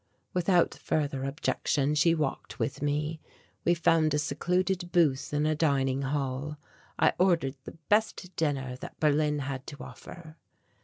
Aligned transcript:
Without 0.33 0.73
further 0.73 1.25
objection 1.25 1.93
she 1.93 2.15
walked 2.15 2.57
with 2.57 2.81
me. 2.81 3.21
We 3.63 3.75
found 3.75 4.15
a 4.15 4.17
secluded 4.17 4.91
booth 4.91 5.31
in 5.31 5.45
a 5.45 5.53
dining 5.53 6.01
hall. 6.01 6.57
I 6.97 7.13
ordered 7.19 7.53
the 7.65 7.77
best 7.87 8.35
dinner 8.35 8.75
that 8.77 8.99
Berlin 8.99 9.37
had 9.45 9.67
to 9.67 9.83
offer. 9.83 10.37